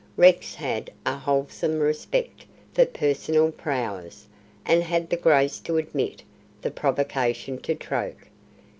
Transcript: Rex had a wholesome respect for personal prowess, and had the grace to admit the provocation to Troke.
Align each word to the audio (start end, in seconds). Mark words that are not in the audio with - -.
Rex 0.17 0.55
had 0.55 0.89
a 1.05 1.15
wholesome 1.15 1.77
respect 1.79 2.47
for 2.73 2.87
personal 2.87 3.51
prowess, 3.51 4.25
and 4.65 4.81
had 4.81 5.11
the 5.11 5.15
grace 5.15 5.59
to 5.59 5.77
admit 5.77 6.23
the 6.63 6.71
provocation 6.71 7.59
to 7.59 7.75
Troke. 7.75 8.29